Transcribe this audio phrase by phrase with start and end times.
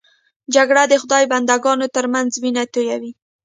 [0.55, 3.11] جګړه د خدای بنده ګانو تر منځ وینه تویوي